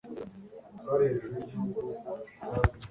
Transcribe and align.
George 0.81 1.23
Odhiambo 1.29 1.81